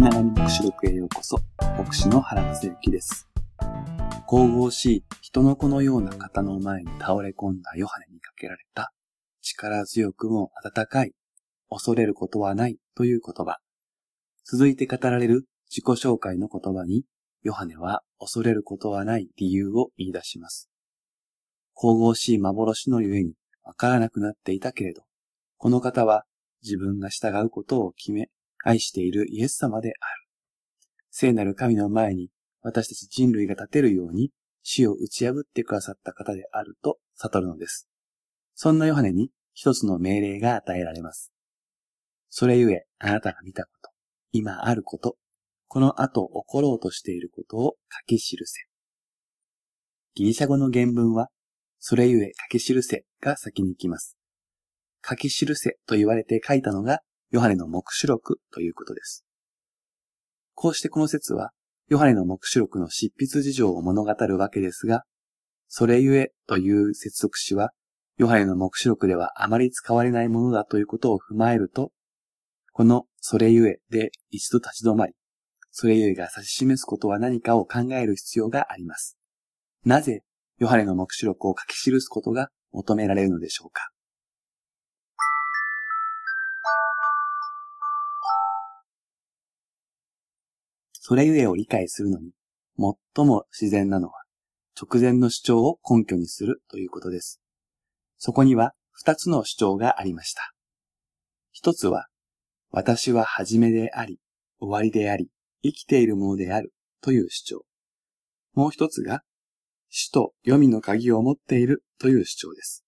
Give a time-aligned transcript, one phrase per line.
[0.00, 1.36] 気長に目視録へようこそ、
[1.76, 3.28] 牧師の原正幸です。
[4.26, 8.94] 神々しい人の子のような方の前に倒れ込んだヨハネにかけられた、
[9.42, 11.12] 力強くも温かい、
[11.68, 13.58] 恐れることはないという言葉。
[14.42, 17.04] 続いて語られる自己紹介の言葉に、
[17.42, 20.70] ヨハネは恐れることはない理由を言い出します。
[21.78, 25.02] 神々しい幻のゆえにわからなくなっていたけれど、
[25.58, 26.24] この方は
[26.62, 28.30] 自分が従うことを決め、
[28.64, 30.26] 愛しているイエス様である。
[31.10, 32.28] 聖なる神の前に
[32.62, 34.30] 私たち人類が立てるように
[34.62, 37.88] 死を打ち破ってくださった方であると悟るのです。
[38.54, 41.32] そんなヨハネに一つの命令が与えられます。
[42.28, 43.90] それゆえあなたが見たこと、
[44.32, 45.16] 今あること、
[45.66, 48.66] この後起ころうとしていることを書き記せ。
[50.14, 51.28] ギリシャ語の原文は、
[51.78, 54.16] それゆえ書き記せが先に行きます。
[55.08, 57.00] 書き記せと言われて書いたのが
[57.30, 59.24] ヨハネの目視録ということです。
[60.54, 61.52] こうしてこの説は、
[61.88, 65.04] ヨハネの目視録の執筆事情を物語るわけですが、
[65.68, 67.70] それゆえという接続詞は、
[68.16, 71.92] ヨハネの目視録ではあまり使われないものだということを踏まえると、
[72.72, 75.14] このそれゆえで一度立ち止まり、
[75.70, 79.16] それゆえが指し示すことは何かを考える必要があります。
[79.84, 80.24] なぜ、
[80.58, 83.89] ヨハネの目視録を書き記すことが求められるのでしょうか？
[91.10, 92.30] それゆえを理解するのに、
[92.78, 94.22] 最も自然なのは、
[94.80, 97.40] 直前の主張を根拠にするということです。
[98.16, 100.52] そこには二つの主張がありました。
[101.50, 102.06] 一つは、
[102.70, 104.20] 私は始めであり、
[104.60, 105.30] 終わりであり、
[105.64, 107.62] 生きているものであるという主張。
[108.54, 109.22] もう一つが、
[109.88, 112.84] 死と読みの鍵を持っているという主張です。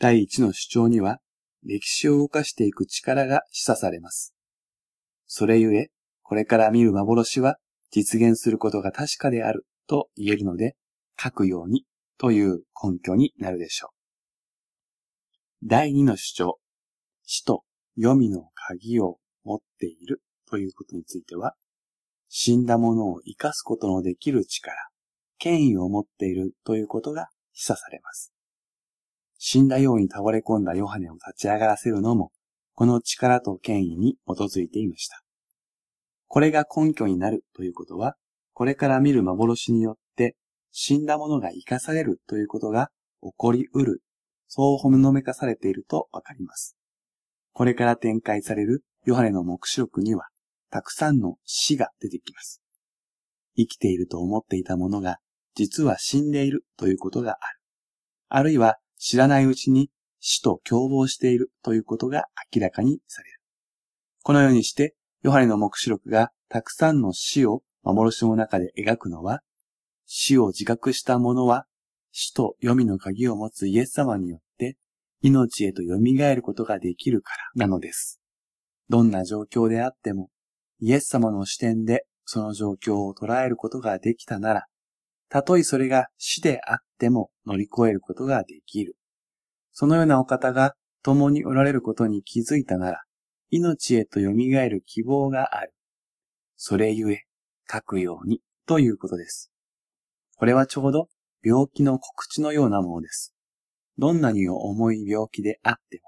[0.00, 1.18] 第一の主張には、
[1.62, 4.32] 歴史を動かしていく力が示唆されます。
[5.26, 5.90] それゆえ、
[6.28, 7.56] これから見る幻は
[7.90, 10.76] 実現することが確かであると言えるので、
[11.18, 11.86] 書くように
[12.18, 13.88] という根拠になるでしょ
[15.62, 15.66] う。
[15.66, 16.58] 第二の主張、
[17.24, 17.62] 死と
[17.96, 21.54] 読みの鍵を持っているということについては、
[22.28, 24.76] 死んだものを生かすことのできる力、
[25.38, 28.34] 権威を持っているということが示唆されます。
[29.38, 32.32] 死んだように倒れ込んだヨハネを立ち上がらせるのも、
[32.74, 35.22] この力と権威に基づいていました。
[36.28, 38.14] これが根拠になるということは、
[38.52, 40.36] これから見る幻によって
[40.70, 42.90] 死んだものが生かされるということが
[43.22, 44.02] 起こりうる。
[44.46, 46.76] そうほのめかされているとわかります。
[47.52, 50.28] これから展開されるヨハネの目視録には、
[50.70, 52.62] たくさんの死が出てきます。
[53.56, 55.18] 生きていると思っていたものが、
[55.54, 57.60] 実は死んでいるということがある。
[58.28, 59.90] あるいは知らないうちに
[60.20, 63.40] 死と共謀しているということが明らかにされる。
[64.22, 69.40] このようにしてヨハネの目視録がたくさんの死を幻の中で描くのは、
[70.06, 71.66] 死を自覚した者は
[72.12, 74.76] 死と読みの鍵を持つイエス様によって
[75.20, 75.98] 命へと蘇
[76.34, 78.20] ることができるからなのです。
[78.88, 80.30] どんな状況であっても、
[80.80, 84.66] イエス様の視点でその状況を捉えることができたなら、
[85.28, 88.96] たとえそれが死であっても乗り越えることができる。
[89.72, 93.02] そのようなお方が共におられることに気づいたなら、
[93.50, 95.72] 命へと蘇る希望がある。
[96.56, 97.24] それゆえ、
[97.70, 99.50] 書くように、ということです。
[100.36, 101.08] これはちょうど
[101.42, 103.34] 病気の告知のようなものです。
[103.96, 106.00] どんなに重い病気であって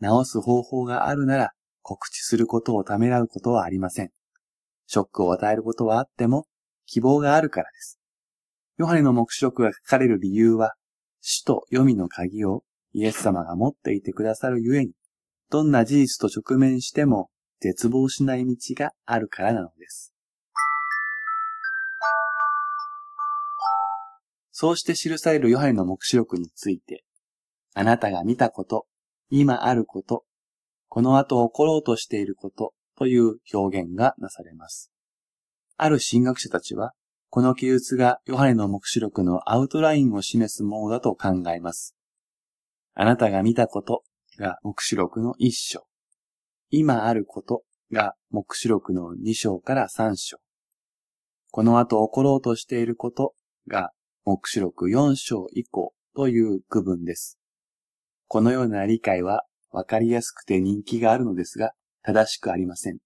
[0.00, 4.10] も、治す方法があるなら告知することをためらうことはありません。
[4.86, 6.46] ショックを与えることはあっても、
[6.86, 7.98] 希望があるからです。
[8.78, 10.74] ヨハネの目視録が書かれる理由は、
[11.20, 14.92] 死と読みの鍵をイエス様が持っていてくださるゆえに、
[15.54, 20.12] どんな事実と直面しても絶望しない道があるからなのです。
[24.50, 27.04] そうして記されるヨハネの目視録について、
[27.72, 28.86] あなたが見たこと、
[29.30, 30.24] 今あること、
[30.88, 34.90] この後起ころうとしていることという表現がなされます。
[35.76, 36.94] ある神学者たちは、
[37.30, 41.94] この記述がヨハネの目視録のアウトラインを示すものだと考えます。
[42.94, 44.02] あなたが見たこと、
[44.38, 45.86] が目視録の1章。
[46.70, 50.38] 今あることが目視録の2章から3章。
[51.50, 53.34] この後起ころうとしていること
[53.68, 53.90] が
[54.24, 57.38] 目視録4章以降という区分です。
[58.26, 61.72] このような理解はわかりやすくて人気があるのですが、
[62.02, 62.98] 正しくありません。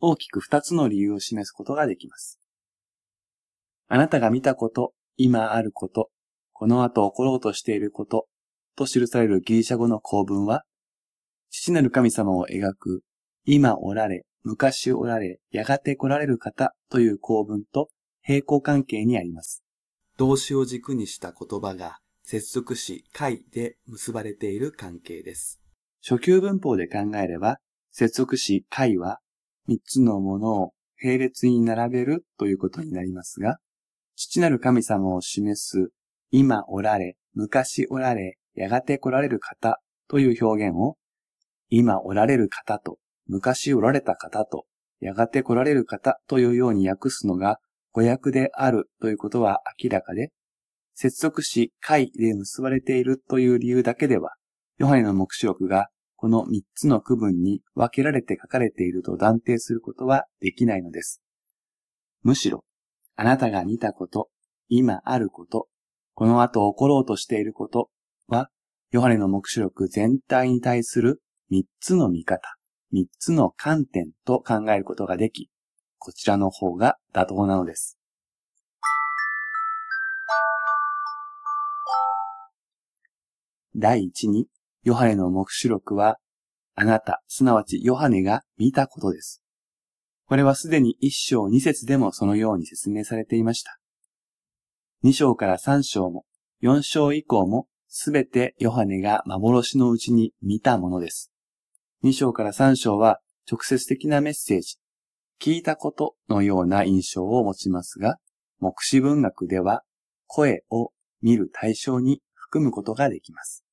[0.00, 2.40] 大きく2つの理由を示すことができます。
[3.88, 6.10] あなたが見たこと、今あること、
[6.52, 8.26] この後起ころうとしていること
[8.76, 10.64] と記されるギリシャ語の構文は、
[11.50, 13.02] 父なる神様を描く
[13.44, 17.88] 今おられ昔おられ、やがて来られる方という構文と
[18.22, 19.64] 平行関係にあります。
[20.18, 25.60] 動詞を軸にした言葉が接続詞、解で結ばれている関係です。
[26.06, 27.56] 初級文法で考えれば、
[27.90, 29.18] 接続詞、解は
[29.68, 30.72] 3つのものを
[31.02, 33.56] 並列に並べるということになりますが、
[34.14, 35.90] 父なる神様を示す
[36.30, 40.96] 今おられ、昔おられ、やがて来られる方という表現を
[41.68, 44.66] 今おられる方と昔おられた方と
[45.00, 47.58] やがて来られる方というように訳すのが
[47.92, 50.30] 語訳であるということは明らかで、
[50.94, 54.32] 接続詞解で結ばれているという理由だけでは、
[54.78, 61.22] ヨハネの目視録がこの3つの区分に分けられて書かれていると断定することはできないのです。
[62.22, 62.64] むしろ、
[63.14, 64.28] あなたが見たこと、
[64.68, 65.68] 今あること、
[66.14, 67.90] この後起ころうとしていること
[68.28, 68.50] は、
[68.90, 72.56] ヨハネの目視録全体に対する3つの見方、
[72.92, 75.50] 3つの観点と考えることができ、
[75.98, 77.98] こちらの方が妥当なのです。
[83.76, 84.46] 第一に、
[84.84, 86.18] ヨハネの目視録は、
[86.76, 89.42] あなた、すなわちヨハネが見たことです。
[90.26, 93.78] これはすでに一章二節でもそのように説明されていました。
[95.02, 96.24] 二章から三章も、
[96.60, 101.30] 四章以降も、すべてヨハネが幻のうちに見たものです。
[102.02, 104.78] 二章から三章は直接的なメッセージ、
[105.40, 108.16] 聞いたことのような印象を持ちますが、
[108.58, 109.84] 目視文学では
[110.26, 110.90] 声を
[111.22, 113.64] 見る対象に含むことができます。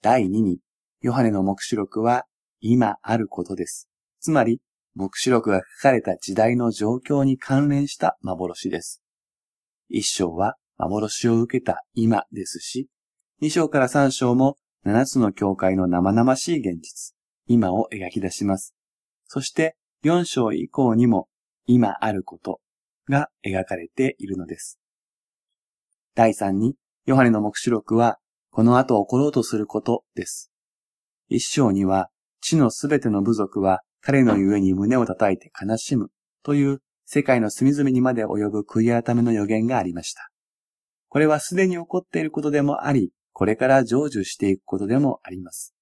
[0.00, 0.60] 第2に、
[1.02, 2.24] ヨハネの目視録は
[2.60, 3.90] 今あることです。
[4.20, 4.62] つまり、
[4.94, 9.02] 目視録が書かれた時代の状況に関連した幻です。
[9.90, 12.88] 一章は幻を受けた今ですし、
[13.42, 17.16] 二章から三章も七つの教会の生々しい現実、
[17.48, 18.76] 今を描き出します。
[19.26, 19.74] そして
[20.04, 21.26] 四章以降にも
[21.66, 22.60] 今あること
[23.08, 24.78] が描かれているのです。
[26.14, 28.18] 第三に、ヨハネの目視録は
[28.52, 30.52] この後起ころうとすることです。
[31.28, 32.10] 一章には、
[32.40, 36.10] 地のすべての部族は彼のゆえに胸を叩いて悲しむ
[36.44, 40.30] という世界の隅々にまで及ぶ悔い改めの予言がありました。
[41.08, 45.74] これはすでに起こっていることでもあり、これから成就していくことでもあります。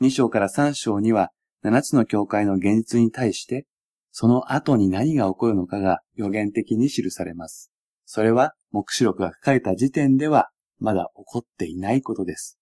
[0.00, 1.30] 二章から三章には、
[1.62, 3.66] 七つの教会の現実に対して、
[4.10, 7.72] その後に何が起こるのかが予言的に記されます。
[8.04, 12.58] それは、目視録が書かれた時点ではまだ起こっていないことです。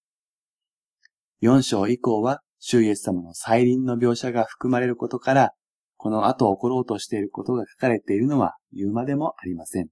[1.42, 5.50] 4章以降は、主イエス様の再臨の描写が含まれることから、
[5.96, 9.88] この後起ころうとしていることが書かれているのは言うまでもありません。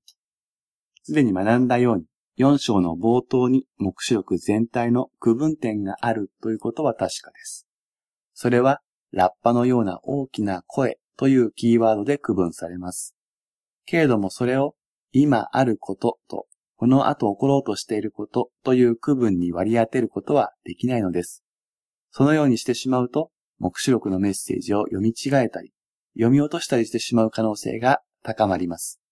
[1.03, 2.05] すでに学んだように、
[2.39, 7.67] 4章の冒頭に目視録全体の区分点があるということは確かです。
[8.33, 8.81] それは、
[9.13, 13.15] ラッパのような大きな声というキーワードで区分されます。
[13.87, 14.75] けれどもそれを
[15.13, 16.47] 今あることと
[16.77, 21.45] この後起ころうとしていることという区分に割り当てることはできないのです。
[22.11, 25.73] そのようにしてしまうと、目視録のメッセージを読み違えたり、
[26.15, 29.04] 読み落としたりしてしまう可能性が高まります。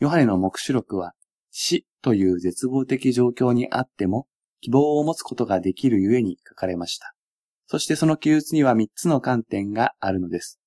[0.00, 1.12] ヨハネの目視録は
[1.50, 4.26] 死という絶望的状況にあっても
[4.62, 7.14] 希望を持つことができるゆえに書かれました。
[7.66, 10.58] そしてその記述には3つの観点があるのです。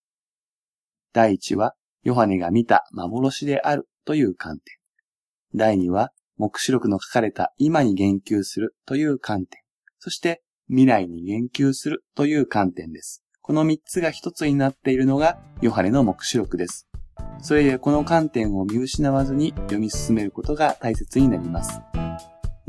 [1.14, 1.74] 第1は、
[2.04, 4.78] ヨハネが見た幻であるという観点。
[5.54, 9.62] 第2は、目視録の書かれた今に言及するという観点。
[10.00, 13.24] そして、未来に言及するという観点です。
[13.42, 16.88] この3つが一つになっているのが、ヨハネの目視録です。
[17.44, 21.82] それでこの観点を見失わずに読み進めることが大切になります。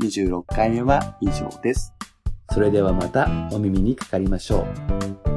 [0.01, 1.93] 26回目は以上です。
[2.51, 4.67] それではまたお耳にかかりましょ
[5.29, 5.34] う。